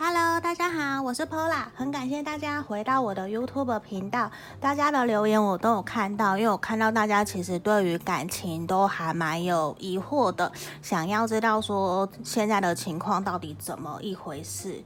[0.00, 4.30] Hello，大家好，我是 Pola，很感谢大家回到我的 YouTube 频道。
[4.60, 10.52] 大家的留言我都有看到，因为我看到大家其实对于感情都还蛮有疑惑的，
[10.82, 14.80] 想要知道说现在的情况到底怎么一回事。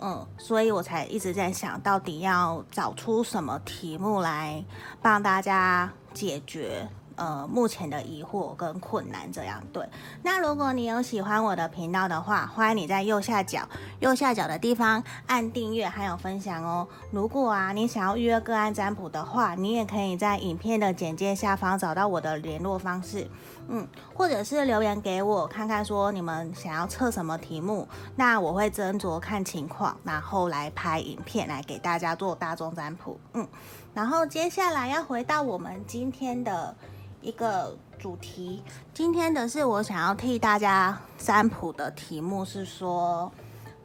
[0.00, 4.62] 嗯，所以我才一直在想到底要找出什么题目来
[5.00, 6.86] 帮大家解决。
[7.18, 9.84] 呃，目前的疑惑跟困难这样对。
[10.22, 16.86] 那如果你有喜欢我的频道的话，欢迎你在右下角右下角的地方按订阅还有分享哦。
[17.10, 23.28] 如果啊你想要预约个案占卜的话，你也可以在影片的简介下方找到我的联络方式，
[23.66, 33.44] 嗯，或者是留言给我看看说你们想要测什么题目，那我会斟酌看情况，然后来拍影片来给大家做大众占卜，嗯。
[33.92, 36.76] 然后接下来要回到我们今天的。
[37.20, 38.62] 一个主题，
[38.94, 43.30] 今天的是我想要替大家占卜的题目是说，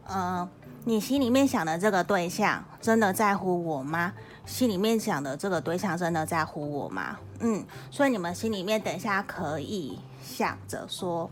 [0.05, 0.47] 呃，
[0.85, 4.13] 你心里面想的这个对象真的在乎我吗？
[4.45, 7.17] 心里面想的这个对象真的在乎我吗？
[7.39, 11.29] 嗯，所以你们心里面等一下可以想着说，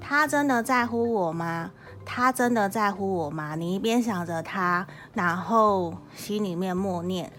[0.00, 1.70] 他真的在乎我吗？
[2.04, 3.54] 他真的在乎我吗？
[3.54, 7.32] 你一边想着他，然后心里面默念。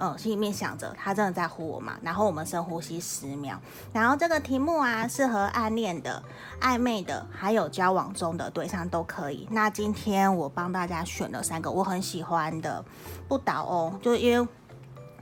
[0.00, 1.98] 嗯，心里面想着他真的在乎我嘛？
[2.02, 3.60] 然后我们深呼吸十秒。
[3.92, 6.22] 然后这个题目啊，适合暗恋的、
[6.60, 9.48] 暧昧的，还有交往中的对象都可以。
[9.50, 12.84] 那今天我帮大家选了三个我很喜欢的
[13.26, 14.48] 不倒翁，就因为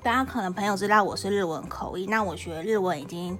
[0.02, 3.38] 大家可能朋友知道我是日文口译，那我学日文已经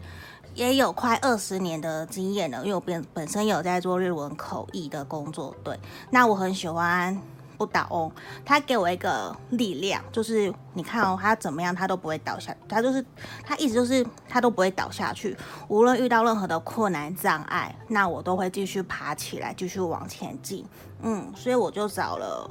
[0.55, 5.55] 也有快二十年的经验了，因为我本本身有在做日文口译的工作。
[5.63, 5.79] 对，
[6.11, 7.21] 那我很喜欢。
[7.57, 8.11] 不倒翁，
[8.45, 13.05] 他给我一个力量，就是你看哦，他怎么样，他都不会倒下，他就是
[13.45, 15.37] 他一直就是他都不会倒下去，
[15.69, 20.67] 无论遇到任何的困难障碍，那我都会继续爬起来，继续往前进。
[21.03, 22.51] 嗯，所以我就找了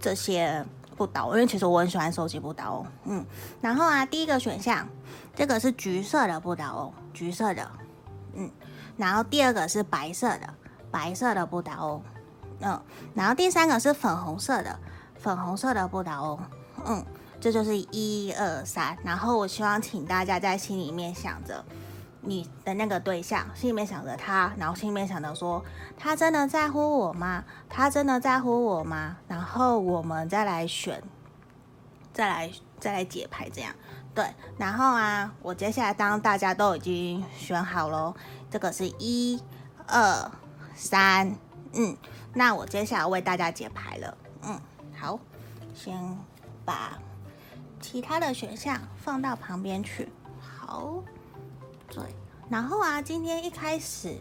[0.00, 0.64] 这些
[0.96, 2.86] 不倒翁，因为其实我很喜欢收集不倒翁。
[3.04, 3.26] 嗯，
[3.60, 4.88] 然后啊，第一个选项，
[5.34, 7.70] 这个是橘色的不倒翁，橘色的，
[8.34, 8.50] 嗯，
[8.96, 10.54] 然后第二个是白色的，
[10.90, 12.02] 白色的不倒翁。
[12.60, 12.80] 嗯，
[13.14, 14.78] 然后第三个是粉红色的，
[15.18, 16.40] 粉红色的不倒翁。
[16.86, 17.04] 嗯，
[17.38, 18.96] 这就是一二三。
[19.04, 21.64] 然后我希望请大家在心里面想着
[22.22, 25.62] 你的那个对象，心里面想着他，然后心里面想着说，
[25.98, 27.44] 他真的在乎我吗？
[27.68, 29.18] 他真的在乎我吗？
[29.28, 31.02] 然后我们再来选，
[32.14, 32.50] 再来
[32.80, 33.74] 再来解牌，这样
[34.14, 34.24] 对。
[34.56, 38.14] 然后啊，我接下来当大家都已经选好了，
[38.50, 39.42] 这个是一
[39.86, 40.30] 二
[40.74, 41.36] 三，
[41.74, 41.94] 嗯。
[42.38, 44.60] 那我接下来为大家解牌了，嗯，
[44.94, 45.18] 好，
[45.74, 45.98] 先
[46.66, 46.98] 把
[47.80, 50.06] 其他的选项放到旁边去，
[50.38, 51.02] 好，
[51.88, 52.04] 对，
[52.50, 54.18] 然后啊，今天一开始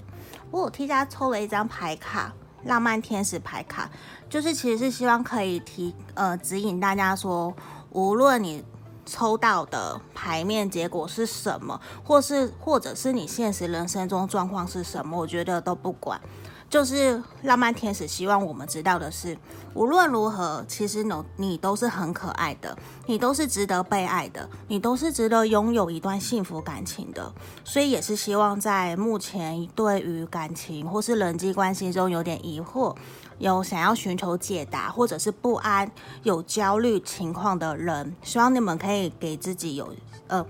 [0.49, 2.31] 我有替大家抽了一张牌卡，
[2.63, 3.91] 浪漫天使牌卡，
[4.29, 7.53] 就是其实是希望可以提呃指引大家说，
[7.89, 8.63] 无论你
[9.05, 16.21] 抽到的牌面结果是什么，或是或者是你现实人生中状况是什么，我觉得都不管。
[16.69, 19.37] 就是浪漫天使希望我们知道的是，
[19.73, 27.31] 无论如何，其实你你都是很可爱的，你都是值得被爱的，你都是值得拥有一段幸福感情的。
[27.63, 32.95] 所以也是希望在目前对于感情或是人际关系中有点疑惑，
[33.37, 35.89] 有想要寻求解答或者是不安、
[36.23, 39.93] 有焦虑情况的人，希望你们可以给自己有
[40.27, 40.45] 呃。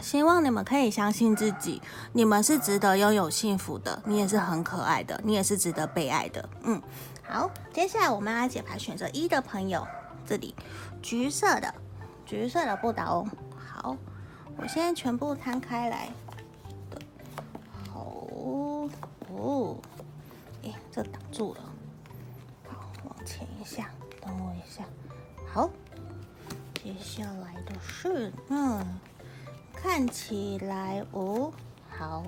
[0.00, 1.80] 希望你们可以相信自己，
[2.12, 6.48] 你们是值得拥有幸福的，你也是很可爱的，你也是值得被爱的。
[6.62, 6.80] 嗯，
[7.22, 9.86] 好，接下来我们来解牌，选择一的朋友，
[10.26, 10.54] 这里
[11.02, 11.74] 橘色的，
[12.26, 13.30] 橘色的不倒翁。
[13.56, 13.96] 好，
[14.56, 16.10] 我现在全部摊开来。
[16.90, 17.00] 对，
[17.90, 18.00] 好，
[19.32, 19.78] 哦，
[20.64, 21.60] 哎，这挡住了。
[22.68, 23.90] 好，往前一下，
[24.20, 24.84] 等我一下。
[25.50, 25.70] 好，
[26.82, 28.84] 接下来的是，嗯。
[29.84, 31.52] 看起来哦，
[31.90, 32.24] 好，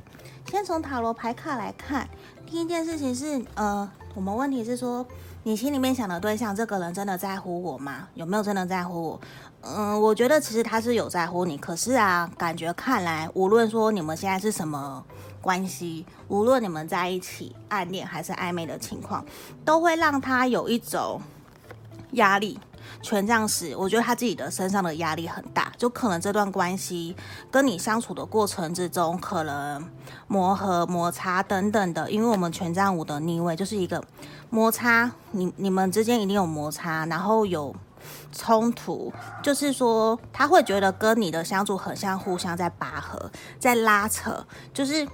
[0.50, 2.06] 先从塔罗牌卡来看。
[2.44, 5.04] 第一件事情是，呃，我们问题是说，
[5.42, 8.09] 你心里面想的对象，这个人真的在乎我吗？
[8.13, 9.21] 有没有真的在乎我？
[9.63, 15.03] 嗯、我觉得其实他是有在乎你，可是啊，感觉看来，无论说你们现在是什么
[15.41, 19.25] 关系，无论你们在一起暗恋还是暧昧的情况，
[19.65, 21.22] 都会让他有一种
[22.13, 22.60] 压力。
[23.03, 27.15] 权杖十，我觉得他自己的身上的压力很大，就可能这段关系
[27.50, 29.88] 跟你相处的过程之中，可能
[30.27, 32.10] 磨合、摩擦等等的。
[32.10, 34.03] 因为我们权杖五的逆位就是一个
[34.50, 37.74] 摩擦，你你们之间一定有摩擦，然后有
[38.33, 39.12] 冲突，
[39.42, 45.06] 就是说他会觉得跟你的相处很像互相在拔河、在拉扯，就是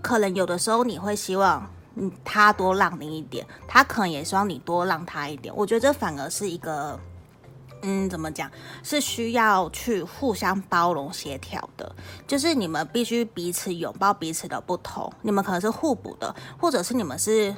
[0.00, 5.54] 可能有的时候你会希望嗯，他多让你一点，他可能也希望你多让他一点。
[5.56, 6.98] 我觉得这反而是一个，
[7.82, 8.50] 嗯，怎么讲，
[8.82, 11.94] 是需要去互相包容协调的。
[12.26, 17.54] 就是你们必须彼此拥抱彼此的不同，你们可能是互补的，或者是你们是。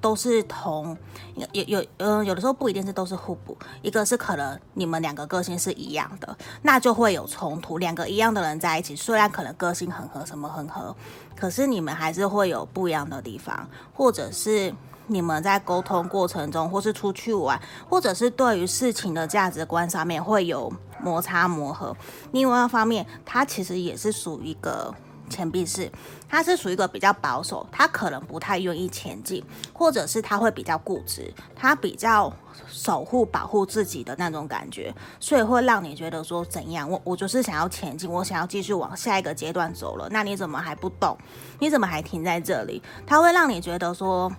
[0.00, 0.96] 都是同
[1.34, 7.78] 有有有嗯，有的时候不一定是都是互补，一个是可能你们两个个性是一样的，那就会有冲突。
[7.78, 10.94] 两个一样的人在一起，虽然可能个性很合，什么很合，
[11.36, 14.74] 可是你们还是会有不一样的地方，或者是
[15.06, 21.96] 你们在沟通过程中，或是出去玩，或者是对于事情的价值观上面会有摩擦磨合。
[22.32, 24.94] 另外一方面，它其实也是属于一个。
[25.30, 25.90] 钱币是，
[26.28, 29.42] 他是属于一个比较保守，他可能不太愿意前进，
[29.72, 32.30] 或者是他会比较固执，他比较
[32.68, 36.90] 守护保护自己的那种感觉，所以会让你觉得说怎样？
[36.90, 41.16] 我我就是想要前进，我想要继续往下一个阶段走了，那你怎么还不动？
[41.60, 42.82] 你怎么还停在这里？
[43.06, 44.30] 他会让你觉得说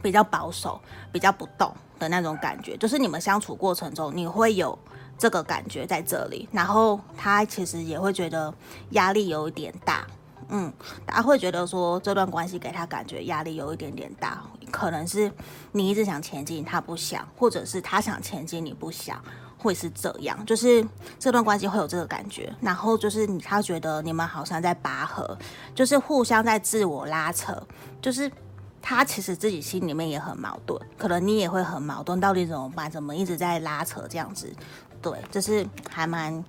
[0.00, 0.80] 比较保守，
[1.12, 4.78] 比较不动的那种感觉，就是你们相处过程中你会有。
[5.18, 8.54] 这个感觉在这里，然后他其实也会觉得
[8.90, 10.06] 压力有一点大，
[10.48, 10.72] 嗯，
[11.04, 15.30] 他会觉得说这段关系给他感觉压力有一点点大，可能是
[15.72, 19.20] 你一直想前进，他不想，或者是他想前进，你不想，
[19.58, 20.86] 会是这样，就是
[21.18, 25.36] 这段关系会有这个感觉，然后就是他觉得你们好像在拔河，
[25.74, 27.60] 就是互相在自我拉扯，
[28.00, 28.30] 就是
[28.80, 32.88] 他其实自己心里面也很矛盾，可能你也会很矛盾，到底怎么办？
[32.88, 34.50] 怎么一直在拉扯这样子？
[35.00, 36.44] 对，这是还蛮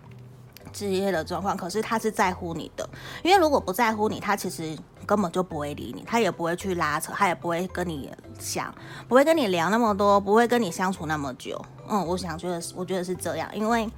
[0.72, 1.56] 职业的状况。
[1.56, 2.90] 可是他是在乎你的，
[3.24, 8.74] 因为如果不在乎你，他其实根本就不会理你，他也不会去拉扯，他也不会跟你想，
[9.08, 11.64] 不会跟你聊那么多，不会跟你相处那么久。
[11.88, 13.90] 嗯，我想觉得，我觉得是这样，因为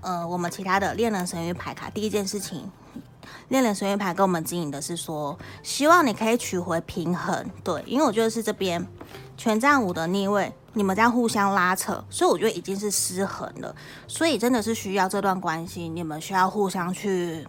[0.00, 2.70] 呃，我们其他的恋人神諭牌卡，第一件事情，
[3.48, 7.50] 恋人神諭牌跟我们指引的是说，希望你可以取回平衡。
[7.62, 8.86] 对，因为我觉得是这边。
[9.42, 13.74] 权杖五的逆位，你们在互相拉扯，所以我觉得已经是失衡了。
[14.06, 17.44] 所以真的是需要这段关系，你们需要互相去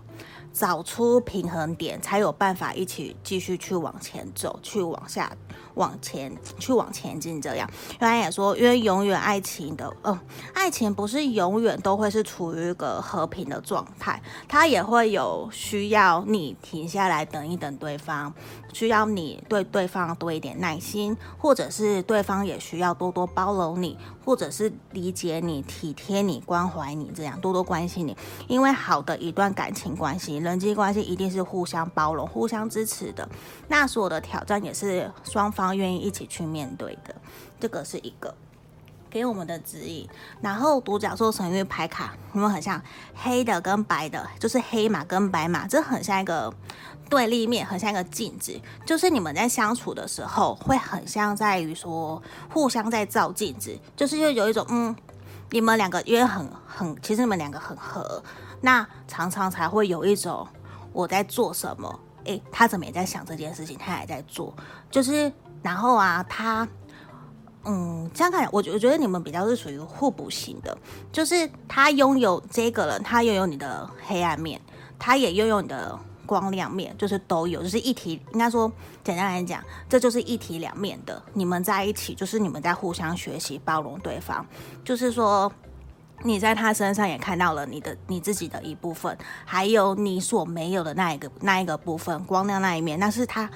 [0.53, 5.35] 找出平衡点，才有办法一起继续去往前走，去往下。
[5.75, 7.67] 往前去，往前进，这样。
[8.00, 10.19] 原来也说，因为永远爱情的，嗯、
[10.53, 18.31] 爱情不是永远都会是处于一个和平的状态，它也会有需要你停下来等一等对方，
[18.71, 28.15] 需要你对对方多一点耐心，或者是对方也需要多多包容你，或者是理解你、体贴你、关怀你，这样多多关心你。
[28.47, 33.28] 因为好的一段感情关系、人际关系一定是互相包容、互相支持的。
[33.69, 35.63] 那所有的挑战也是双方。
[35.74, 37.16] 愿意一起去面对的，
[37.60, 38.36] 这个是一个
[39.10, 40.07] 给我们的指引。
[40.42, 42.81] 然后独角兽神諭牌卡，你们很像
[43.16, 46.54] 黑的跟白的，就是黑马跟白马，这很像一个
[47.10, 48.60] 对立面，很像一个镜子。
[48.86, 54.94] 就是你们在相处的时候，会很像在于说互相在照镜子，就是又有一种嗯，
[55.51, 58.22] 你们两个因为很很，其实你们两个很合，
[58.63, 60.48] 那常常才会有一种
[60.92, 64.51] 我在做什么，诶，他怎么也在想这件事情，他也在做，
[64.89, 65.31] 就是。
[65.63, 66.68] 然后啊，他，
[67.63, 70.77] 嗯，这样看，我我觉得你们比较是属于互补型的，
[71.10, 74.60] 就是他拥有这个人，他拥有你的黑暗面，
[75.00, 78.21] 他也拥有你的光亮面，就是都有，就是一体。
[78.33, 78.69] 应该说，
[79.06, 81.24] 简单来讲，这就是一体两面的。
[81.31, 84.46] 你们在一起，就是你们在互相学习、包容对方。
[84.84, 85.50] 就是说，
[86.24, 93.50] 你在他身上也看到了你的你自己的一部分，还有你所没有的那一个那一个部分，光亮那一面，那是他。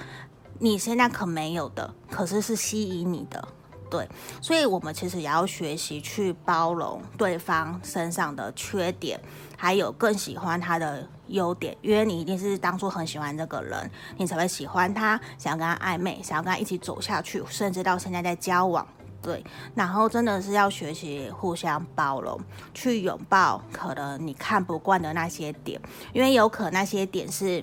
[0.60, 3.46] 你现在可没有的，可是是吸引你的，
[3.88, 4.08] 对，
[4.42, 9.20] 所以我们其实也要学习去包容对方身上的缺点，
[9.56, 18.84] 还有更喜欢他的优点，因为你一定是当初很喜欢这个人，你才会喜欢他，想要跟他暧昧，想要跟他一起走下去，甚至到现在在交往，
[19.22, 19.44] 对，
[19.74, 22.40] 然后真的是要学习互相包容，
[22.72, 25.80] 去拥抱可能你看不惯的那些点，
[26.12, 27.62] 因为有可能那些点是。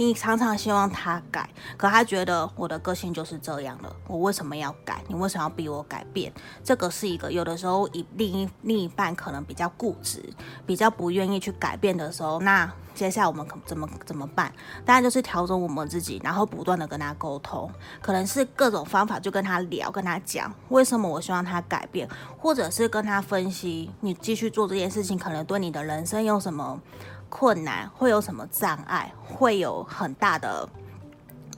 [0.00, 5.02] 你常常希望他改，可他觉得我的个性就是这样了，我为什么要改？
[5.08, 6.32] 你为什么要逼我改变？
[6.62, 10.22] 这个是一个有的时候，以另一另一半可能比较固执，
[10.64, 14.52] 比较不愿意去改变的时候，那接下来我们可怎么怎么办？
[14.84, 17.68] 当然就是调整我们自己，然后不断的跟他沟通，
[18.00, 26.80] 可能是各种方法就跟他聊，跟他讲为什么我希望他改变，或者是跟他分析，你继续做这件事情可能对你的人生有什么。
[27.28, 29.12] 困难会有什么障碍？
[29.26, 30.68] 会有很大的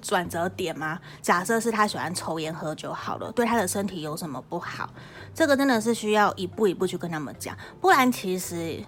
[0.00, 0.98] 转折点吗？
[1.22, 4.88] 假设是他喜欢抽烟喝酒好了，对他的身体有什么不好？
[5.34, 8.82] 这个真的是需要一步一步去跟他们讲，不然其实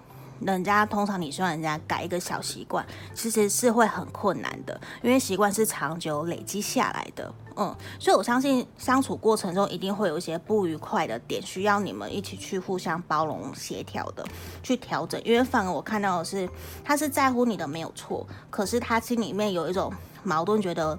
[0.45, 2.85] 人家通常你希望人家改一个小习惯，
[3.15, 7.33] 其实是会很困难的，因为习惯是长久累积下来的。
[7.57, 14.25] 嗯，所以我相信相处过程中一定会有一些不愉快的点，需要你们一起去互相包容、协调的
[14.63, 15.21] 去调整。
[15.25, 16.49] 因为反而我看到的是，
[16.83, 20.99] 他是在乎你的没有错，可是他心里面有一种矛盾，觉得。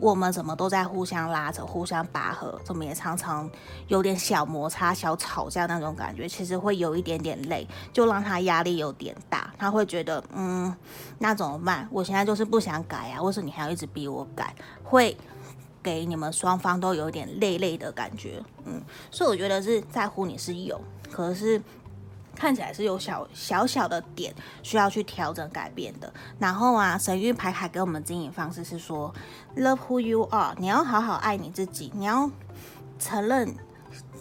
[0.00, 3.48] 我们怎么都在互相拉扯、互相拔河，怎么也常常
[3.88, 9.52] 有点小摩擦、小吵架那种感觉，其实会有一点点累，就让他压力有点大。
[9.58, 10.74] 他会觉得，嗯，
[11.18, 11.86] 那怎么办？
[11.92, 14.54] 我现在就是不想改啊，为什么你还要一直逼我改？
[14.82, 15.16] 会
[15.82, 18.80] 给你们双方都有点累累的感觉，嗯，
[19.10, 20.80] 所以我觉得是在乎你是有，
[21.12, 21.60] 可是。
[22.34, 26.12] 看起来是有小小小的点需要去调整改变的。
[26.38, 29.12] 然后啊，神諭牌卡给我们经营方式是说
[29.56, 32.30] ，Love who you are，你要好好爱你自己，你要
[32.98, 33.54] 承认，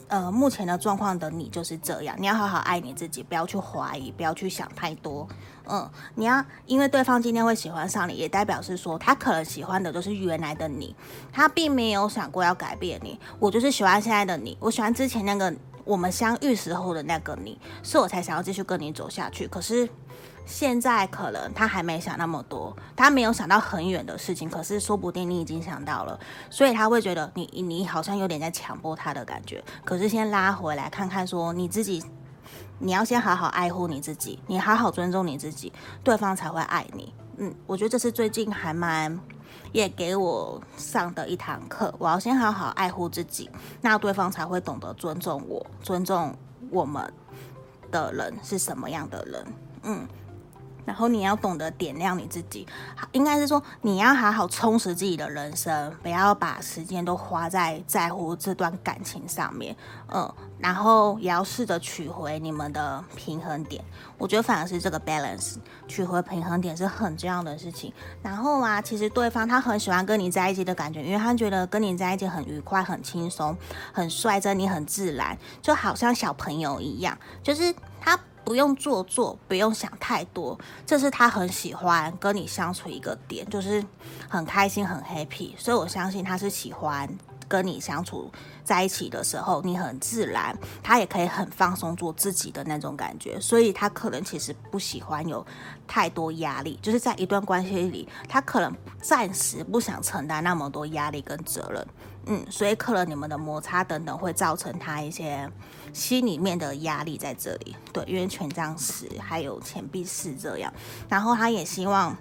[0.08, 5.28] 呃，目前的状况的你就是这样，你要好好爱你自己，不要去怀疑，不要去想太多。
[5.72, 10.96] 嗯，你要因为对方今天会喜欢上你，也代表是说他可能喜欢的就是原来的你，
[11.32, 13.20] 他并没有想过要改变你。
[13.40, 15.54] 我就是喜欢现在的你，我喜欢之前那个。
[15.90, 19.48] 我们相遇时候的那个你，是我才想要继续跟你走下去。
[19.48, 19.90] 可是
[20.46, 24.48] 现在可能他还没想那么多，他没有想到很远的事情。
[24.48, 26.20] 可是说不定你已经想到了，
[26.52, 29.64] 所以他会觉得你你好像有点在强迫他的感觉。
[29.84, 32.04] 可是先拉回来看看，说你自己，
[32.78, 37.12] 你要先好好爱护你自己，你好好尊重你自己，对方才会爱你。
[37.38, 39.20] 嗯，我觉得这是最近还蛮。
[39.72, 43.50] 也给我上的一堂课，我要先好好爱护自己，
[43.82, 46.36] 那对方才会懂得尊重我，尊重
[46.72, 47.12] 我们
[47.92, 49.46] 的人是什么样的人，
[49.84, 50.08] 嗯。
[50.90, 52.68] 然后你要懂得点亮你自己，
[53.12, 59.76] 应该是说你要好好充实自己的人生，不要把时间都花在在乎这段感情上面，
[60.12, 63.86] 嗯，然后也要试着取回你们的平衡点。
[64.18, 67.94] 我觉得反而是这个 balance，取回平衡点是很重要的事情。
[68.24, 73.56] 然后啊，其实对方他很喜欢跟你在一起的感觉，因为他觉得跟你在一起很愉快、很轻松、
[73.94, 78.20] 很率真，你很自然，就好像小朋友一样，就是他。
[78.50, 83.86] 不用做作，不用想太多，这是他很喜欢跟你相处一个点，就是
[84.28, 85.52] 很开心、很 happy。
[85.56, 87.08] 所以我相信他是喜欢
[87.50, 88.32] 跟你相处
[88.64, 93.38] 在一起的时候，你很自然，他也可以很放松做自己的那种感觉。
[93.42, 95.46] 所以他可能其实不喜欢有
[95.88, 101.88] 太多压力，就是在一段关系里，他可能暂时不想承担那么多压力跟责任。
[102.28, 105.50] 嗯，所以可能你们的摩擦等等会造成他一些。
[105.92, 110.72] 心里面的压力在这里，对，因为权杖十还有钱币四这样，
[111.10, 112.16] 然后他也希望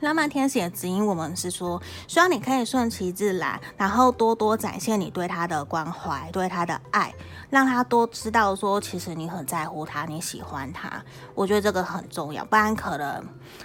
[0.00, 7.14] 浪漫天使也指引我们是说，希望你可以顺其自然，然后多多展现你对他的关怀，对他的爱，
[7.50, 10.90] 让他多知道说，其实你很在乎他，你喜欢他，
[11.34, 13.24] 我觉得这个很重要，不然可能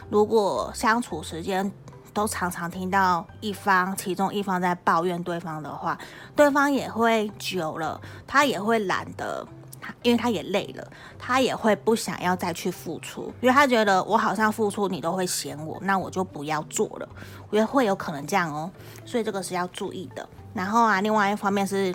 [0.10, 1.72] 如果相处时间。
[2.14, 5.98] 都常常听到一方，其中一方在抱怨对方的话，
[6.34, 9.46] 对方也会久了，他也会懒得，
[10.04, 10.88] 因为他也累了，
[11.18, 17.10] 他也会不想要再去付出，因为他觉得我好像付出你都会嫌我，那我就不要做了，
[17.50, 18.70] 我觉得会有可能这样哦，
[19.06, 20.28] 所以这个是要注意的。
[20.54, 21.94] 然后啊，另外一方面是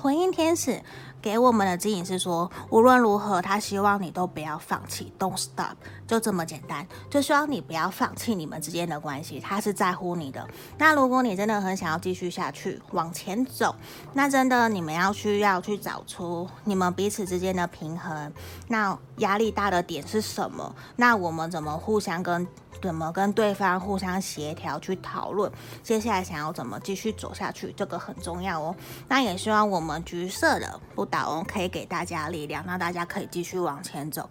[0.00, 0.82] 婚姻天使。
[1.22, 5.74] 给我们的指引是说，无论如何，他希望你都不要放弃，Don't stop，
[6.10, 10.44] 就这么简单，就希望你不要放弃你们之间的关系，他是在乎你的。
[10.76, 13.72] 那如果你真的很想要继续下去，往前走，
[14.12, 18.32] 那真的你们要需要去找出你们彼此之间的平衡。
[18.66, 20.74] 那压力大的点是什么？
[20.96, 22.44] 那我们怎么互相跟？
[22.82, 25.52] 怎么跟对方互相协调去讨论，
[25.82, 28.74] 接下来想要怎么继续走下去，这个很重要哦。
[29.06, 34.26] 那也希望我们橘色的不倒翁可以给大家力量，让大家可以继续往前走。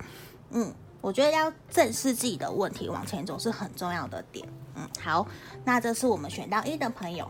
[0.50, 4.48] 嗯，我觉得要正视自己的问题，往前走是很重要的点。
[4.76, 5.26] 嗯，好，
[5.64, 7.30] 那这是我们选到一的朋友。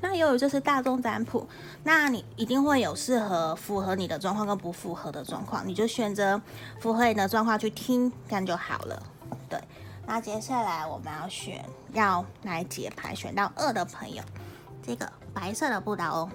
[0.00, 1.46] 那由于这是大众占卜，
[1.84, 6.40] 那你一定会有适合符合你的状况跟不符合的状况，你就选择
[6.80, 9.02] 符合你的状况去听，这样就好了。
[9.48, 9.60] 对。
[10.06, 14.22] 那接下来我们要选，要来解牌，选到二的朋友，
[14.82, 16.30] 这个白色的不倒翁。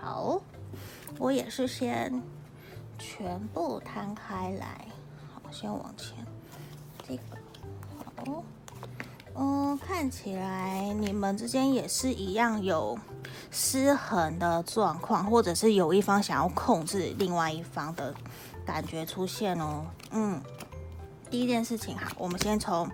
[0.00, 0.40] 好，
[1.18, 2.20] 我也是先
[2.98, 4.84] 全部摊开来，
[5.54, 6.26] 先往前，
[7.06, 7.22] 这个
[8.16, 8.42] 好，
[9.36, 12.98] 嗯，看起来你们之间也是一样有
[13.50, 18.12] 失衡的状况，或者是有一方想要控制另外一方的
[18.66, 19.86] 感觉出现哦。
[20.10, 20.42] 嗯，
[21.30, 22.90] 第一件事情哈，我们先从。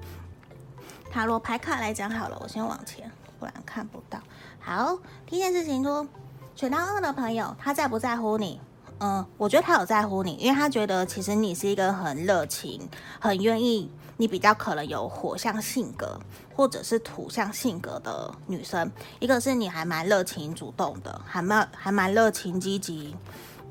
[1.12, 4.20] 塔罗牌卡来讲好了，我先往前，不然看不到。
[4.60, 6.06] 好，第一件事情说，
[6.54, 8.60] 选到二的朋友，他在不在乎你？
[9.02, 12.86] 嗯，我觉得他有在乎你，因为他觉得其实你是一个很热情、
[13.18, 16.20] 很愿意，你比较可能有火象性格
[16.54, 18.92] 或者是土象性格的女生。
[19.18, 23.16] 一个是你还蛮热情主动的，还蛮还蛮热情积极，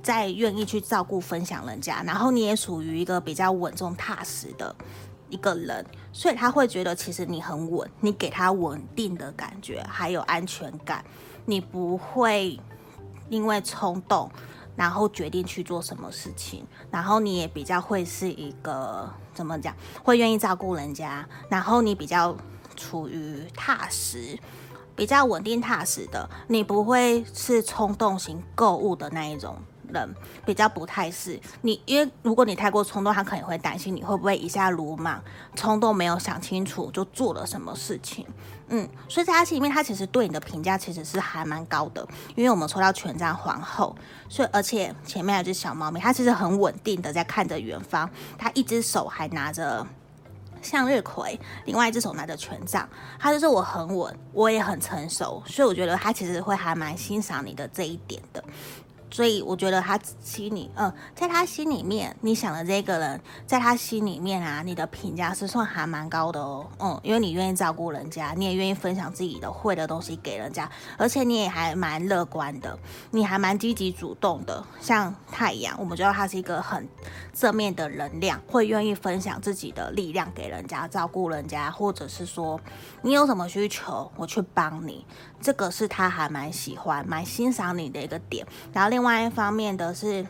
[0.02, 4.76] 在愿意去照顾分享人家，然后你也属于一个比较稳重踏实的
[5.30, 11.06] 一个人，所以他会觉得其实你很稳，你给他稳定的感觉，还有安全感，
[11.46, 12.60] 你不会
[13.30, 14.28] 因为冲动。
[14.80, 22.34] 然后决定去做什么事情，然后你也比较会是一个怎么讲，会愿意照顾人家，然后你比较
[22.78, 24.40] 处于踏实，
[24.96, 29.58] 比较稳定踏实的，你不会是冲动型购物的那一种。
[29.94, 30.16] 人
[30.46, 35.22] 比较不太是你，因为如果你太过冲动，他可能会担心你会不会一下鲁莽，
[35.56, 38.26] 冲动没有想清楚就做了什么事情。
[38.70, 42.08] 嗯，所以在他心里面，他其实对你的评价其实是还蛮高的。
[42.36, 43.96] 因为我们抽到权杖皇后，
[44.28, 49.86] 所以而且前面有只小猫咪，它其实很稳定的在看着远方，它一只手还拿着
[50.62, 58.44] 向日葵，另外一只手拿着权杖，他就是我很稳，我也很成熟，所以我觉得他其实会还蛮欣赏你的这一点的。
[59.12, 72.78] 所以我觉得他心里，嗯，在他心里面，你想的这个人，在他心里面啊，你的评价是算还蛮高的哦，嗯，因为你愿意照顾人家，你也愿意分享自己的会的东西给人家，而且你也还蛮乐观的，
[73.12, 74.64] 你还蛮积极主动的。
[74.80, 76.88] 像太阳，我们觉得他是一个很
[77.34, 82.60] 正面的能量，会愿意分享自己的力量给人家，照顾人家，或者是说
[83.02, 85.06] 你有什么需求，我去帮你，
[85.42, 88.46] 这个是他还蛮喜欢、蛮欣赏你的一个点。
[88.74, 90.26] 然后另外一方面的是，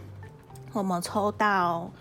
[0.73, 1.91] 我们抽到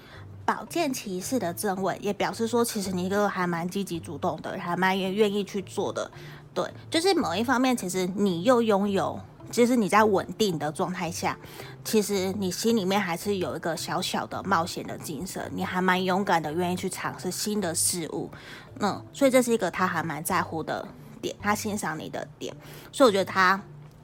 [0.44, 6.10] 宝剑骑士的正位，也表示说，其实你一个还蛮积极主动的，还蛮愿愿意去做的。
[6.54, 11.36] 对，就是某一方面，其实你又拥有，其实你在稳定的状态下，
[11.84, 18.30] 其实你心里面还是有一个小小的冒险的精神，你还蛮勇敢的，愿意去尝试新的事物。
[18.80, 20.86] 嗯，所以这是一个他还蛮在乎的
[21.18, 22.54] 点，他欣赏你的点，
[22.90, 23.60] 所以我觉得他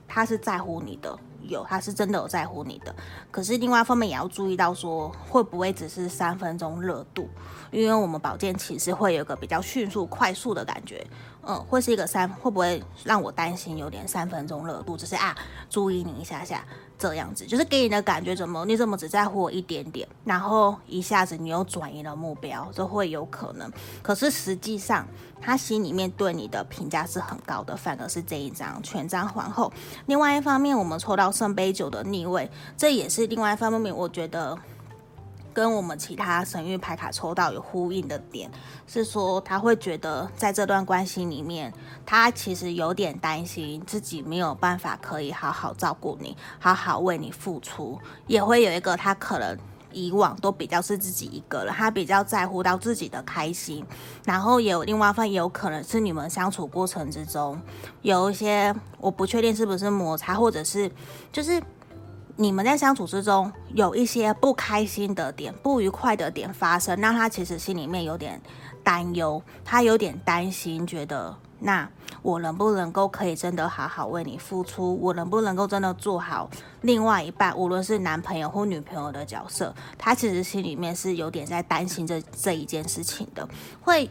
[0.07, 1.19] 他是在乎你的。
[1.47, 2.97] 有，他是真的有在乎你的，
[3.31, 7.29] 可是另外一方面也要注意到说，会不会只是三分钟热度？
[7.71, 11.07] 因为我们保健其实会有个比较迅速、快速的感觉，
[11.43, 14.97] 嗯，会是一个三，会不会让我担心有点三分钟热度？
[14.97, 15.37] 只是啊，
[15.69, 16.65] 注意你一下下。
[17.05, 23.71] 这样子就是给你的感觉，怎么你怎么只在乎我一点点，然后一下子你又转移了目标，这会有可能。
[24.03, 25.07] 可是实际上，
[25.39, 29.71] 他心里面对你的评价是很高的，反而是这一张权杖皇后。
[30.07, 34.59] 另外一方面，我们抽到圣杯九的逆位，这也是另外一方面，我觉得。
[35.55, 38.51] 跟我们其他神域牌卡抽到有呼应的点
[38.89, 41.73] 是说，他会觉得在这段关系里面，
[42.05, 49.57] 他其实有点担心自己没有办法可以好好照顾你，好好为你付出，也会有一个他可能
[49.93, 53.87] 以往都比较是自己一个人，他比较在乎到自己的开心，
[54.25, 57.61] 然后也有另外一方也有可能是你们相处过程之中
[58.03, 60.91] 有一些我不确定是不是摩擦，或者是
[61.33, 61.63] 就是。
[62.37, 68.41] 你们在相处之中有一些不开心的点、不愉快的点发生，让他其实心里面有点
[68.83, 71.89] 担忧，他有点担心，觉得那
[72.23, 74.99] 我能不能够可以真的好好为你付出？
[75.01, 79.73] 我能不能够真的做好另外一半，无论是男朋友或女朋友的角色？
[79.97, 83.49] 他其实心里面是有点在担心这这一件事情的，
[83.81, 84.11] 会。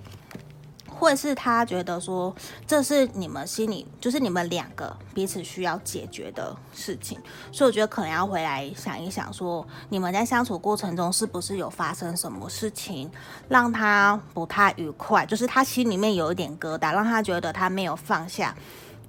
[0.93, 2.33] 会是他觉得说，
[2.67, 7.19] 这是你们心里，就是你们两个彼此需要解决的事情，
[7.51, 13.11] 所以我觉得可能要回来想一想，说你们在相处过程中是不是有发生什么事情
[13.49, 18.55] 让他不太愉快，就是他心里面有一点疙瘩，让他觉得他没有放下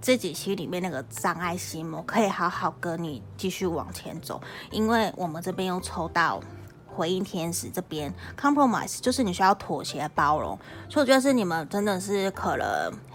[0.00, 6.40] 自己心里面那个障碍心魔，可以好好跟你继续往前走，因为我们这边又抽到。
[6.94, 12.66] 回应天使这边，compromise 就是你需要妥协包容，所以我觉得是你们真的是可能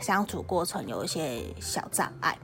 [0.01, 2.37] 相处过程有一些小障碍、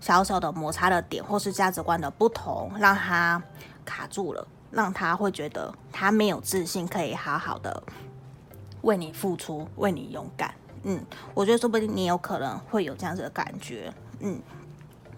[0.00, 3.42] 小小的摩擦的点，或是价值观的不同，让他
[3.84, 7.82] 卡住了，让他会觉得他没有自信，可以好好的
[8.82, 10.54] 为你付出，为你勇敢。
[10.82, 13.92] 嗯，我觉得说不定你有可能会有这样子的感觉。
[14.20, 14.40] 嗯。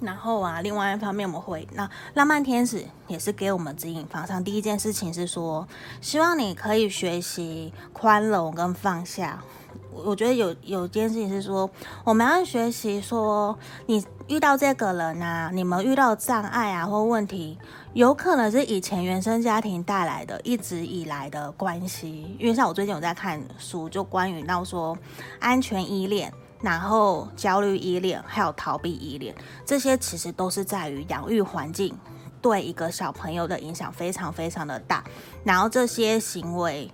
[0.04, 4.42] 然后啊，另外一方面，我们会那浪漫天使也是给我们指引方向。
[4.42, 5.66] 第一件事情是说，
[6.00, 9.42] 希望你可以学习宽容跟放下。
[9.92, 11.70] 我觉得有有件事情是说，
[12.04, 17.56] 我们要学习说，你遇到这个人啊，你们遇到障碍啊或问题，
[17.92, 22.36] 有可能是以前原生家庭带来的，一直以来的关系。
[22.40, 24.98] 因为像我最近有在看书，就关于到说
[25.38, 26.32] 安全依恋。
[26.64, 29.34] 然后焦虑依恋，还有逃避依恋，
[29.66, 31.94] 这些其实都是在于养育环境
[32.40, 35.04] 对一个小朋友的影响非常非常的大，
[35.44, 36.90] 然后这些行为，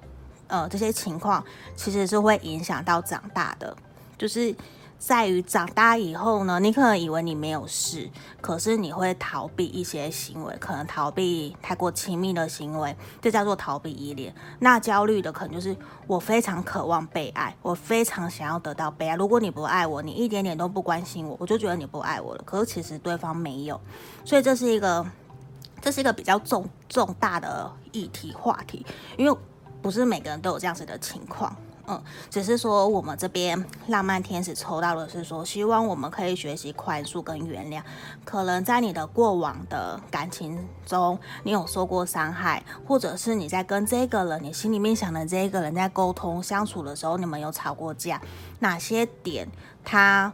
[0.49, 1.45] 呃，这些情况
[1.77, 3.77] 其实是会影响到长大的，
[4.19, 4.55] 就是。
[5.01, 8.09] 在于长大以后呢，你可能以为你没有事，
[8.43, 14.33] 可是你会逃避一些行为，可能逃避太过亲密的行为，这叫做逃避依恋。
[14.59, 15.75] 那焦虑的可能就是
[16.07, 19.17] 我非常渴望被爱，我非常想要得到被爱。
[19.17, 22.43] 如果你不爱我，你一点点都不关心我，我就觉得你不爱我了。
[22.45, 23.81] 可是其实对方没有，
[24.23, 25.05] 所以这是一个，
[25.81, 28.85] 这是一个比较重重大的议题话题，
[29.17, 29.39] 因为
[29.81, 31.57] 不是每个人都有这样子的情况。
[31.91, 32.01] 嗯，
[32.31, 37.83] 只是说我们这边浪漫天使抽到的是说，希望我们可以学习宽恕跟原谅。
[38.25, 48.23] 可能在你的过往的感情中，你有受过伤害，或者是你在跟这个人，你心里面想的这个人在沟通相处的时候，你们有吵过架，
[48.61, 49.49] 哪些点
[49.83, 50.33] 他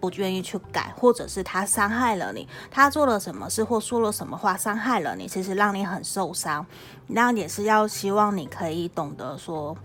[0.00, 6.66] 不愿意去改，或者是他伤害了你，他做了什么事或说了什么话伤害了你，其实让你很受伤。
[7.06, 9.76] 那也是要希望你可以懂得说。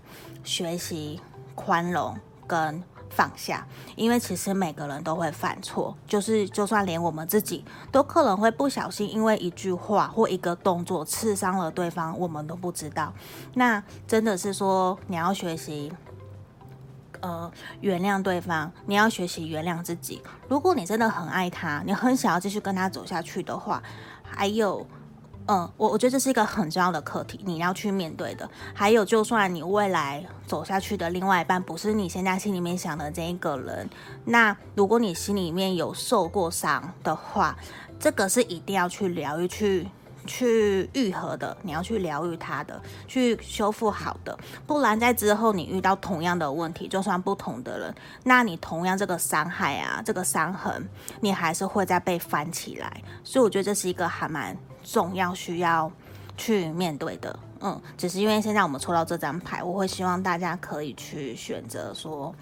[0.43, 1.19] 学习
[1.55, 13.13] 宽容跟放下，因为其实每个人都会犯错，就是就算连我们自己都可能会不小心，因为一句话或一个动作刺伤了对方，我们都不知道。
[13.53, 15.91] 那真的是说你要学习，
[17.19, 17.51] 呃，
[17.81, 20.21] 原谅对方，你要学习原谅自己。
[20.47, 23.83] 如果你真的很爱他，你很想要继续跟他走下去的话，
[24.23, 24.87] 还有。
[25.47, 28.49] 嗯，我我觉得这是一个很重要的课题，你要去面对的。
[28.73, 33.89] 还有，就算你未来走下去的另外一半不是你现在心里面想的这一个人，
[34.23, 37.57] 那如果你心里面有受过伤的话，
[37.99, 39.87] 这个是一定要去疗愈、去
[40.25, 41.57] 去愈合的。
[41.63, 50.87] 你要去疗愈他的，去修复好的，不然在之后你遇到同样的问题，就算不同的人，那你同样这个伤害啊，这个伤痕，
[51.19, 53.01] 你还是会再被翻起来。
[53.23, 54.55] 所以我觉得这是一个还蛮。
[54.83, 55.91] 重要需要
[56.37, 62.33] 去面对的，嗯，只是因为现在我们抽到这张牌，我会希望大家可以去选择说，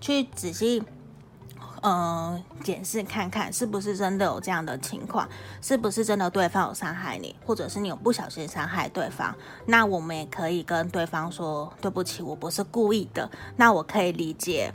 [0.00, 0.82] 去仔细，
[1.82, 5.28] 嗯，检视看看是不是真的有这样的情况，
[5.60, 9.34] 是不是真的对方有伤害你，或者是你有不小心伤害对方，
[9.66, 14.72] 那我们也可以跟对方说对不起，我不是故意的，那我可以理解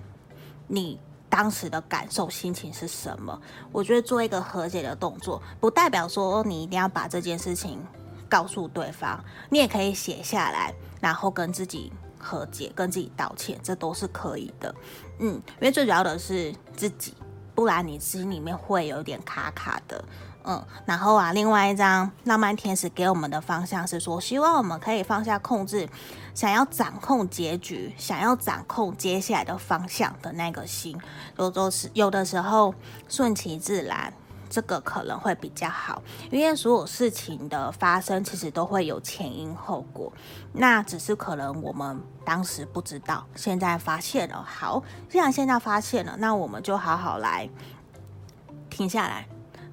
[0.68, 1.00] 你。
[1.34, 3.42] 当时的感受、心情是什么？
[3.72, 7.84] 我觉得做一个和解的动作，不代表说你一定要把这件事情
[8.30, 9.20] 告诉对方，
[9.50, 14.76] 你也可以写下来，然后跟自己和解，跟自己道歉，这都是可以的。
[15.18, 17.16] 嗯，因为最主要的是自己，
[17.56, 20.06] 不然你心里面会有点卡卡的。
[20.46, 25.88] 嗯，然后啊，另外一张浪漫天使给我们的方向是说，希望我们可以放下控制，
[26.34, 31.00] 想要掌控结局，想要掌控接下来的方向的那个心，
[31.38, 32.76] 有的时有的时候
[33.08, 34.14] 顺其自然，
[34.50, 40.12] 这个可能会比较好，因为所有事情的发生其实都会有前因后果，
[40.52, 44.44] 那只是可能我们当时不知道，现在发现了。
[44.44, 47.50] 好，既然现在发现了，那我们就好好来
[48.70, 49.26] 停下来。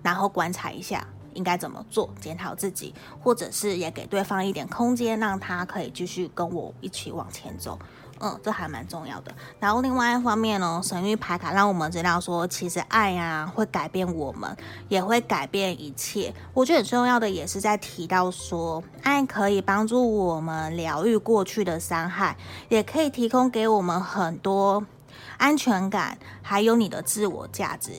[0.02, 7.78] 然后观察一下应该怎么做，检讨自己，或者是也给对方一点空间，让他可以继续跟我一起往前走。
[8.22, 9.34] 嗯，这还蛮重要的。
[9.58, 14.54] 然后另外一方面呢，神域牌卡让我们知道说，其实爱呀会改变我们，
[14.90, 16.30] 也会改变一切。
[16.52, 22.36] 我觉得很重要的也是在提到说，爱可以帮助我们疗愈过去的伤害，
[22.68, 24.84] 也可以提供给我们很多
[25.38, 27.90] 安全感，还有你的自我价值。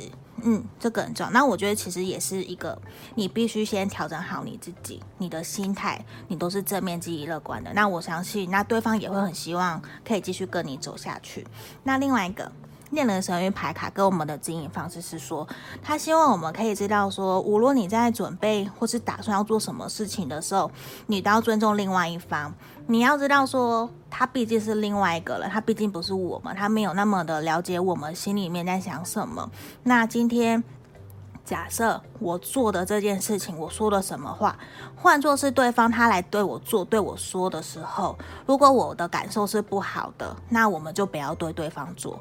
[0.43, 1.31] 嗯，这个很重要。
[1.31, 2.79] 那我觉得其实也是一个，
[3.15, 7.71] 你必须先调整好你自己，你的心态，你都是正面、积极、乐观的。
[7.73, 11.45] 那我相信，那对方也会很希望可以继续跟你走下去。
[11.83, 12.51] 那另外一个。
[12.91, 15.47] 恋人神諭牌卡跟我们的指引方式是说，
[15.81, 20.69] 他希望我们可以知道说，无论你在准备或是打算要做什么事情的时候，
[21.07, 22.53] 你都要尊重另外一方。
[22.87, 29.49] 你要知道说，他毕竟是另外一个人，他毕竟不是我们，他没有那么的了解我们心里面在想什么。
[29.83, 30.61] 那今天
[31.45, 34.57] 假设我做的这件事情，我说了什么话，
[34.97, 42.19] 换作是对方他来对我做、对我说的时候，如果我的感受是不好的，那我们就不要对对方做。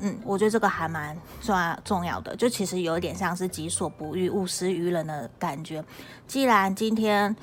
[0.00, 5.84] 嗯，我觉得这个还蛮重要重要的，就其实有一点像是己所不欲，勿施于人的感觉。
[6.26, 7.34] 既然今天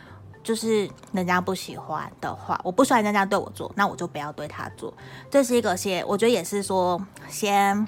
[0.44, 4.94] 就是人家不喜欢的话，我不喜欢人家对我做，那我就不要对他做。
[5.30, 7.86] 这是一个先，我觉得也是说，先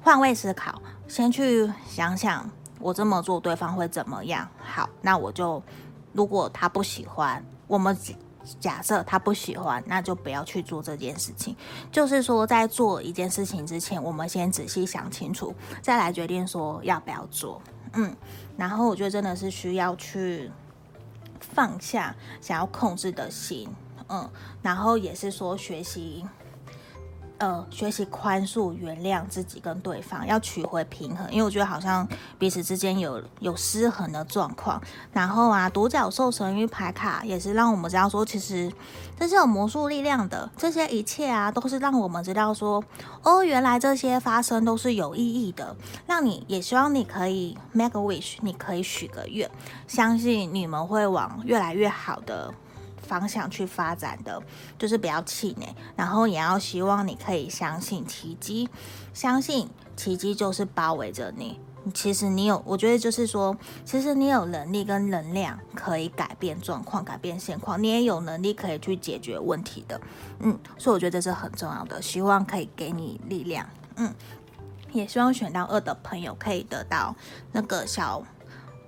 [0.00, 4.48] 换位思考，先去想想我这么做对方会怎么样。
[4.58, 5.62] 好，那我就
[6.12, 7.96] 如果他不喜欢，我们。
[8.60, 11.56] 假设他不喜欢，那就不要去做这件事情。
[11.90, 17.60] 就是说，在做一件事情之前，我们先仔细想清楚，再来决定说要不要做。
[17.92, 18.14] 嗯，
[18.56, 20.50] 然后我觉得真的是需要去
[21.40, 23.68] 放下想要控制的心，
[24.08, 24.30] 嗯，
[24.62, 26.24] 然后也是说学习。
[27.38, 34.82] 呃，学习宽恕、原谅自己跟对方，要取回平衡，因为我觉得好像彼此之间有有失衡的状况。
[35.12, 38.72] 然后啊，独角兽神谕牌卡也是让我们知道说，其实
[39.16, 40.50] 这是有魔术力量的。
[40.56, 42.82] 这些一切啊，都是让我们知道说，
[43.22, 45.76] 哦，原来这些发生都是有意义的。
[46.08, 49.48] 让你也希望你可以 make a wish，你可以许个愿，
[49.86, 52.52] 相信你们会往越来越好的。
[53.08, 54.40] 方向去发展的，
[54.78, 58.68] 就是不要气馁，然后也要希望你可以相信奇迹，
[59.14, 61.58] 相信奇迹就是包围着你。
[61.94, 69.98] 其实你有，我觉得就是说，其实你有能力跟能量可以改变状况、改变现况，你也有能力可以去解决问题的。
[70.40, 73.66] 嗯，所以我觉得这是很重要的，希望可以给你力量。
[73.96, 74.12] 嗯，
[74.92, 77.16] 也希望选到二的朋友可以得到
[77.52, 78.22] 那个小。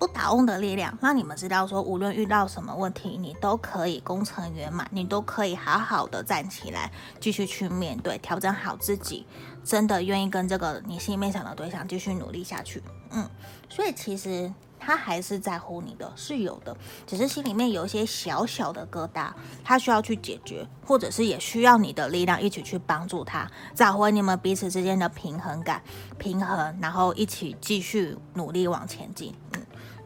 [0.00, 9.26] 不倒翁的力量，让你们知道说，无论遇到什么问题，你都可以功成圆满，你都可以好好的站起来，继续去面对，调整好自己，
[9.62, 12.82] 真的愿意跟这个你心里面想的对象继续努力下去。
[13.10, 13.28] 嗯，
[13.68, 16.74] 所以其实他还是在乎你的，是有的，
[17.06, 19.30] 只是心里面有一些小小的疙瘩，
[19.62, 25.82] 他需要去解决，或者是也需要你的力量一起去帮助他，找回你们彼此之间的平衡感、
[26.16, 29.34] 平衡，然后一起继续努力往前进。
[29.52, 29.60] 嗯。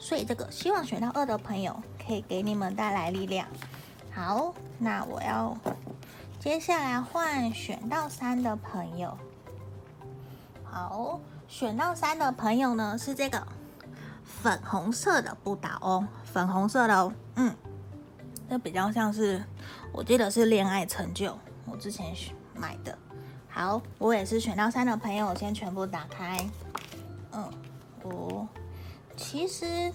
[0.04, 1.74] 所以这个希望选到二的朋友
[2.06, 3.48] 可以给你们带来力量。
[4.12, 5.56] 好，那我要
[6.38, 9.16] 接下来换选到三的朋友。
[10.62, 13.46] 好，选到三的朋友呢是这个
[14.26, 17.56] 粉红色的不倒翁，粉红色的哦，嗯，
[18.50, 19.42] 这比较像是
[19.90, 22.14] 我记得是恋爱成就，我之前
[22.54, 22.98] 买的。
[23.48, 26.46] 好，我也是选到三的朋友，我先全部打开。
[27.32, 27.50] 嗯，
[28.02, 28.46] 我。
[29.16, 29.92] 其实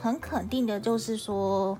[0.00, 1.78] 很肯定的，就是说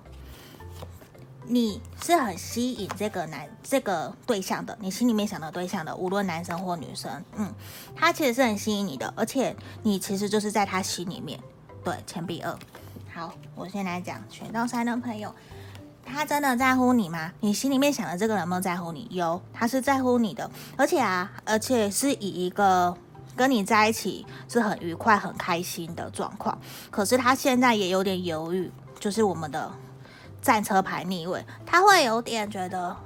[1.47, 7.53] 你是很吸引这个男这个对象的，你心里面想的对象的，无论男生或女生，嗯，
[7.95, 11.39] 他其实是很吸引你的，而且你其实就是在他心里面。
[11.85, 12.57] 对，钱币二。
[13.13, 15.35] 好，我先来讲选到三的朋友，
[16.05, 17.33] 他真的在乎你吗？
[17.41, 19.09] 你心里面想的这个人有没有在乎你？
[19.11, 22.97] 有，他是在乎你的，而且啊，而且是以一个。
[23.37, 26.59] 跟你在一起是很愉快、很开心的状况，
[26.91, 29.73] 可是他现在也有点犹豫，就是我们的
[30.41, 32.97] 战车牌逆位，他会有点觉得，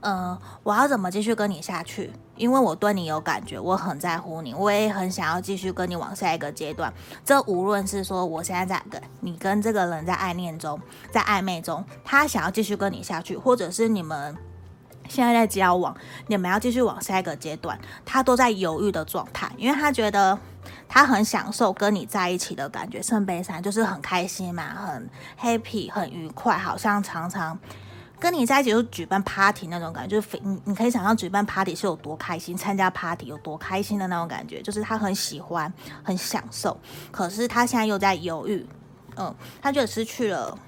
[0.00, 2.12] 呃，我要怎么继续跟你下去？
[2.36, 6.92] 因为我对你有感觉，我很在乎你，我也很想要继续跟你往下一个阶段。
[7.24, 10.80] 这无论是说我现在在跟你跟这个人在爱恋中，
[11.12, 14.36] 在暧昧中，他想要继续跟你下去，或者是你们。
[15.14, 15.96] 现在在交往，
[16.26, 20.36] 你们要继续往下一个阶段，他都在犹豫的状态，因为他觉得
[20.88, 25.08] 他很享受跟你在一起的感觉，圣杯三就是很开心嘛，很
[25.40, 27.56] happy，很愉快，好像常常
[28.18, 35.72] 跟你在一起就举办 party 那种感觉，就是你你可以想象举办 party 是有多开心，参加 party 有多开心的那种感觉，就是他很喜欢，
[36.02, 36.76] 很享受，
[37.12, 38.66] 可是他现在又在犹豫，
[39.16, 40.58] 嗯，他就失去了。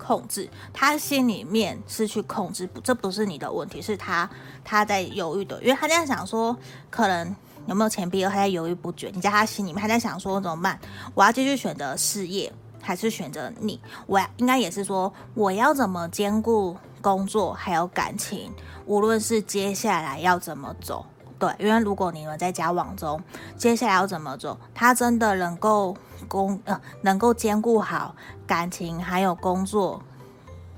[0.00, 4.28] 控制，他心里面失去控制，不，这不是你的问题，是他
[4.64, 6.56] 他在犹豫的，因为他在想说，
[6.88, 7.36] 可能
[7.66, 9.10] 有没有钱币，他在犹豫不决。
[9.14, 10.80] 你在他心里面，他在想说怎么办？
[11.14, 13.78] 我要继续选择事业，还是选择你？
[14.06, 18.50] 我应该也是说，我要怎么兼顾工作还有感情？
[18.86, 21.04] 无论是接下来要怎么走，
[21.38, 23.22] 对，因为如果你们在交往中，
[23.56, 25.94] 接下来要怎么走，他真的能够。
[26.28, 28.14] 工呃，能够兼顾好
[28.46, 30.02] 感情还有工作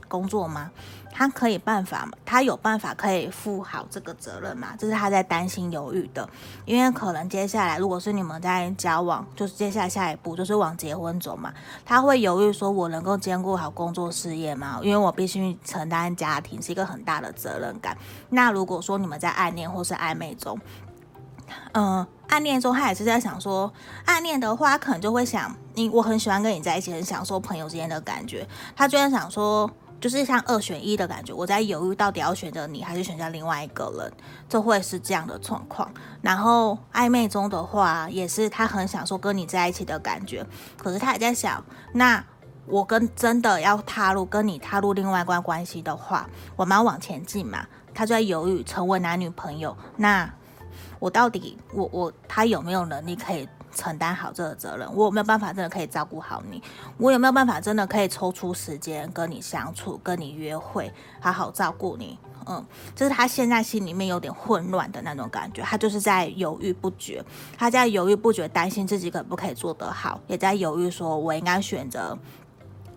[0.08, 0.70] 工作吗？
[1.14, 2.12] 他可以办法吗？
[2.24, 4.68] 他有办法可以负好这个责任吗？
[4.78, 6.26] 这是他在担心犹豫的，
[6.64, 11.52] 因为可能接下来如果是你们在交往，就是接下来下一步就是往结婚走嘛，
[11.84, 17.94] 他会犹豫说：“我能够兼顾好工作事业吗？”因为我必须承担家庭是一个很大的责任感。
[18.30, 20.58] 那如果说你们在暗恋或是暧昧中，
[21.74, 23.72] 嗯，暗恋中他也是在想说，
[24.04, 28.46] 暗恋的话可能就会想你，我很喜欢跟你在一起，很享受朋友之间的感觉。
[28.76, 34.12] 他就在想说，就是像二选一的感觉，我在犹豫到底要选择你还是选择另外一个人，
[34.48, 35.90] 就会是这样的状况。
[36.20, 42.22] 然后暧昧中的话，也是他很享受跟你在一起的感觉，可是他也在想，那
[42.66, 47.66] 我跟真的要踏入跟你踏入另外一段关系的话，我们要往前进嘛？
[47.94, 50.32] 他就在犹豫成为男女朋友那。
[51.02, 54.88] 我到底，我我他有没有能力可以承担好这个责任？
[54.94, 56.62] 我有没有办法真的可以照顾好你？
[56.96, 62.16] 我有没有办法真的可以抽出时间跟你相处、跟你约会，好好照顾你？
[62.46, 67.20] 嗯，就是他现在心里面有点混乱的那种感觉，他就是在犹豫不决，
[67.58, 72.16] 他在犹豫不决，担心自己可不可以做得好，也在犹豫说，我应该选择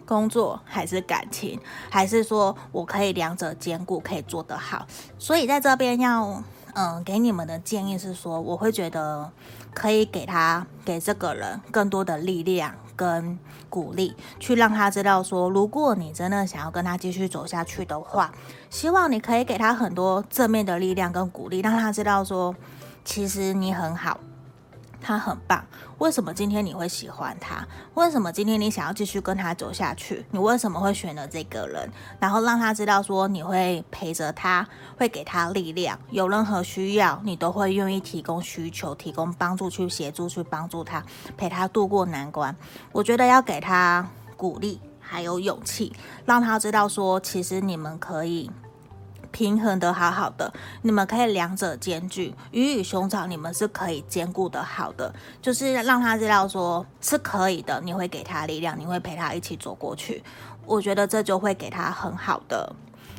[0.06, 4.86] 工作还是感情，还是说我可以两者兼顾，可以做得好？
[5.18, 6.44] 所以在这边要，
[6.78, 9.32] 嗯，给你们的建议是说，我会觉得
[9.74, 18.30] 可以给他，给这个人更多的力量跟鼓励，去让他知道说，如果你真的想要跟他继续走下去的话，
[18.70, 22.54] 希望你可以给他很多正面的力量跟鼓励，让他知道说，
[23.06, 24.20] 其实你很好。
[25.06, 25.63] 他很棒，
[26.00, 27.63] 为什么今天你会喜欢他？
[27.94, 30.26] 为什么今天你想要继续跟他走下去？
[30.32, 31.88] 你为什么会选择这个人？
[32.20, 41.04] 然后让他知道说你会陪着他，会给他力量，有任何需要你都会愿意提供需求、提供帮助、去协助、去帮助他，
[41.38, 42.56] 陪他度过难关。
[42.91, 48.50] 我觉得要给他鼓励，还有勇气，让他知道说其实你们可以。
[49.36, 60.24] 平衡的好好的，你们可以两者兼具，鱼与熊掌，你们是可以兼顾的好的，就是让他知道说是可以的，你会给他力量，你会陪他一起走过去，
[60.65, 62.74] 我觉得这就会给他很好的。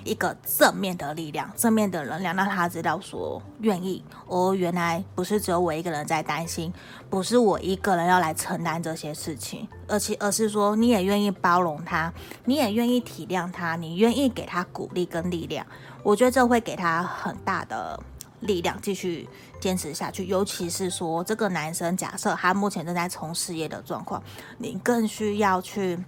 [0.05, 6.73] 一个正面的力量，正面的能量，让他知道说愿意哦，原来不是只有我一个人在担心，
[7.11, 12.13] 不是我一个人要来承担这些事情，而且而是说你也愿意包容他，
[12.45, 15.67] 你也愿意体谅他，你愿意给他鼓励跟力量，
[16.07, 17.99] 我觉得这会给他很大的
[18.39, 20.25] 力量，继续坚持下去。
[20.27, 24.23] 尤其是说这个男生，假设他目前正在冲事业的状况，
[24.59, 25.99] 你更需要去。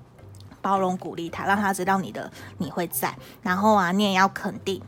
[0.60, 4.82] 包容鼓励他，让他知道你的你会在，然后啊，你也要肯定，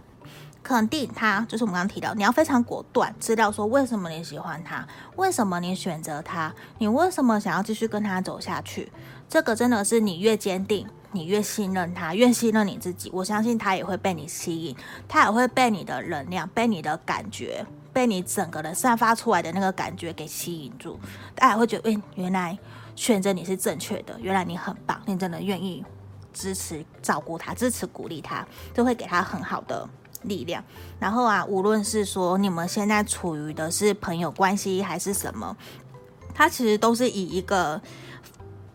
[0.64, 8.90] 肯定他，就是我们刚刚提到，你要非常果断，知道说为什么你喜欢他，为什么你选择他，你为什么想要继续跟他走下去。
[9.28, 14.76] 这个真的是你越坚定，你越信任他，越信任你自己，我相信他也会被你吸引，
[15.08, 20.98] 他也会被你的能量，被你的感觉，被你整个人散发出来的那个感觉给吸引住，
[21.34, 22.58] 大家会觉得，哎，原来。
[22.96, 25.82] 选择你是正确的，原来你很棒，你真的愿意
[26.34, 29.88] 支持照顾他，支持鼓励他，就会给他很好的
[30.24, 30.62] 力量。
[30.98, 35.56] 然后啊，无论是说你们现在处于的是朋友关系还是什么，
[36.34, 37.80] 他其实都是以一个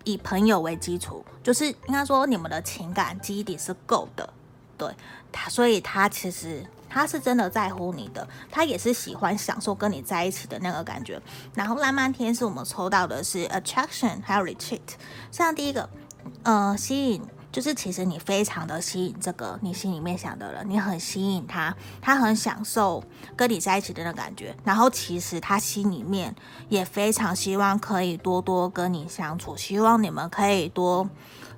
[0.05, 4.33] 以朋友为基础，就是应该说你们的情感基底是够的，
[4.77, 4.89] 对
[5.33, 6.65] 他，所以他其实。
[6.87, 11.21] 他是真的在乎你的，他也是喜欢享受跟你在一起的那个感觉。
[11.53, 14.79] 然后浪漫天使我们抽到的是 attraction 还有 retreat。
[15.29, 15.89] 像第一个，
[16.43, 17.21] 呃，吸引
[17.55, 23.01] 就是其实你非常的吸引这个你心里面想的人，你很吸引他，他很享受
[23.33, 24.53] 跟你在一起的那感觉。
[24.65, 26.35] 然后其实他心里面
[26.67, 31.09] 也非常希望可以多多跟你相处，希望你们可以多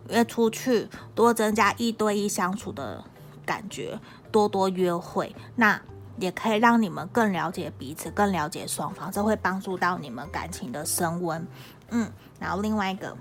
[0.10, 3.04] 约出去，多增加一对一相处的
[3.44, 4.00] 感觉。
[4.30, 5.82] 多多约会，那
[6.20, 11.48] 也可以让你们更了解彼此，更了解双方，这会帮助到你们感情的升温。
[11.90, 13.18] 嗯，然后另外一个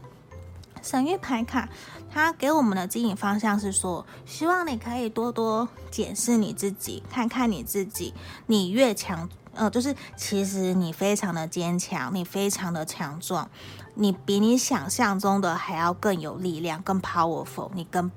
[0.87, 1.69] 神諭牌卡，
[2.09, 8.15] 它给我们的指引方向是说，希望你可以多多检视你自己，看看你自己，
[8.47, 13.51] 你越强，呃，就是其实你非常的坚强，你非常的强壮，
[13.95, 18.09] 你比你想象中的还要更有力量，更 powerful，你更。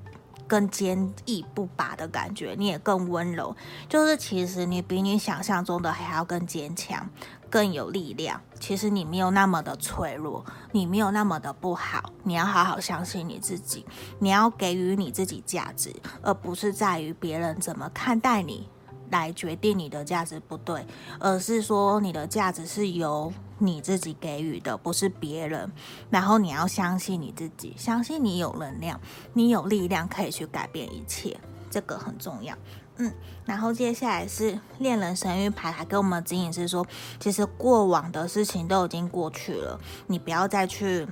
[0.46, 3.54] 更坚毅不拔的感觉，你也更温柔。
[3.88, 7.08] 就是其实你比你想象中的还要更坚强，
[7.50, 8.40] 更有力量。
[8.58, 12.12] 其实你没有那么的脆弱，你没有那么的不好。
[12.22, 13.84] 你要好好相信你自己，
[14.20, 18.68] 你要给予你自己价值，而不是在于别人怎么看待你
[19.10, 20.86] 来决定你的价值不对，
[21.18, 23.32] 而是说你的价值是由。
[23.62, 25.70] 你自己给予的不是别人，
[26.08, 28.98] 然后你要相信你自己，相信你有能量，
[29.34, 31.38] 你有力量可以去改变一切，
[31.70, 32.56] 这个很重要。
[33.00, 33.10] 嗯，
[33.46, 36.86] 然后接下来是恋人神諭牌，还给我们指引是说，
[37.18, 41.08] 其实过往的事情都已经过去了，你不要再去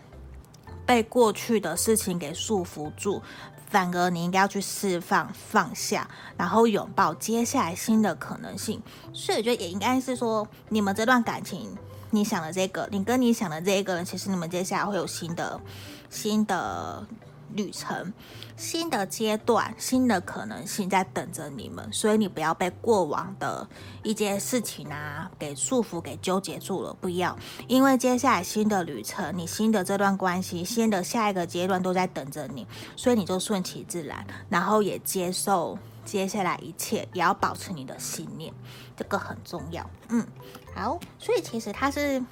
[0.85, 3.23] 被过去的事情给束缚住，
[3.71, 8.83] 反而你应该要去释放、放下，然后拥抱接下来新的可能性。
[9.15, 11.75] 所以我觉得也应该是说，你们这段感情。
[12.11, 15.61] 你想的这个，你跟你想的这个人，其实你们接下来会有新的、
[16.09, 17.07] 新的
[17.55, 18.13] 旅程、
[18.57, 21.89] 新的阶段、新的可能性在等着你们。
[21.93, 23.69] 所以你不要被过往的
[24.03, 27.37] 一些事情啊给束缚、给纠结住了，不要。
[27.67, 38.53] 因为接下来新的旅程，你新的这段关系、新的下一个阶段都在等着你，所以你就顺其自然，然后也接受接下来一切，也要保持你的信念，
[38.97, 39.89] 这个很重要。
[40.09, 40.27] 嗯。
[40.75, 42.23] 好，所以其实他是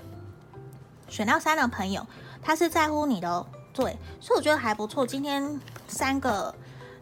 [1.08, 2.06] 选到三的朋友，
[2.40, 3.44] 他是在乎你的，
[3.76, 5.06] 对，所以我觉得还不错。
[5.06, 6.54] 今天三个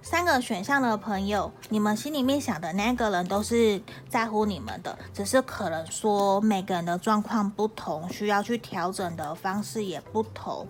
[0.03, 10.67] 三个选项的朋友，你们心里面想的那个人都是在乎你们的，只是可能说每个人的状况不同，需要去调整的方式也不同。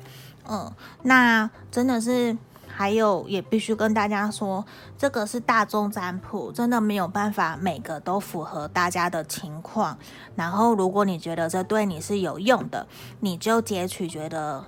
[0.46, 0.70] 嗯，
[1.02, 2.36] 那真的是
[2.68, 4.62] 还有也必须跟大家说，
[4.98, 9.96] 这个是大众占卜，真的没有办法每个都符合大家的情况。
[10.36, 12.86] 然后，如果你觉得这对你是有用的，
[13.20, 14.66] 你就截取觉得，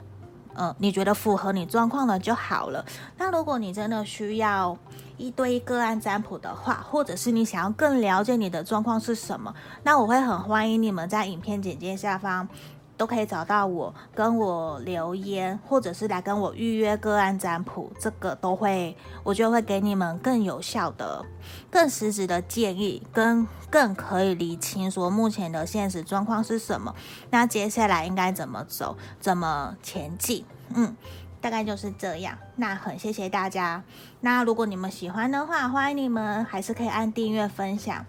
[0.57, 2.85] 呃，你觉得符合你状况的就好了。
[3.19, 4.77] 那如果你真的需要
[5.17, 12.49] 一对一个案占卜的话，或者是你想要更了解你的状况是什么，那我会很欢迎你们在影片简介下方
[12.97, 21.25] 都可以找到我，跟我留言，或者是来跟我预约个案占卜，这个都会，我就会给你们更有效的、
[21.71, 26.95] 更实质的建议，跟更可以理清说目前的现实状况是什么，
[27.31, 30.45] 那接下来应该怎么走，怎么前进，
[30.75, 30.97] 嗯，
[31.41, 32.39] 大概就是这样。
[32.57, 33.83] 那很谢谢大家，
[34.21, 38.07] 那如果你们喜欢的话，欢迎你们还是可以按订阅、分享。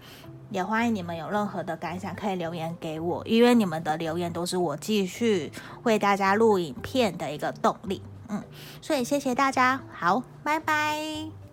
[0.50, 8.02] 也欢迎你们有任何的感想可以留言给我，因为你们的留言都是我继续为大家录影片的一个动力。
[8.28, 8.42] 嗯，
[8.80, 11.47] 所以谢谢大家，好，拜拜。